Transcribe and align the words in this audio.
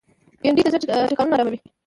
بېنډۍ 0.41 0.61
د 0.63 0.67
زړه 0.73 0.79
ټکانونه 1.09 1.35
آراموي 1.35 1.59